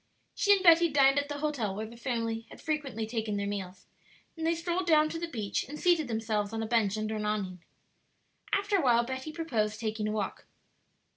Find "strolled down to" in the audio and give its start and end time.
4.55-5.19